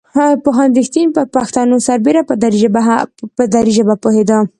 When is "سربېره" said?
1.87-2.21